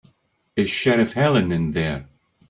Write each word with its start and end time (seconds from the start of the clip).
Is 0.55 0.67
Sheriff 0.71 1.13
Helen 1.13 1.51
in 1.51 1.73
there? 1.73 2.07